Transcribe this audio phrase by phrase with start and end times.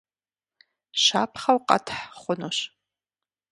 [1.03, 2.57] Щапхъэу къэтхь хъунущ.